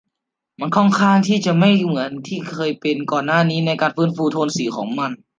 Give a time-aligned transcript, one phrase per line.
[0.59, 5.11] มันค่อนข้างที่จะไม่เหมือนที่เคยเป็นก่อนหน้านี้ในการฟื้นฟูโทนสีของมัน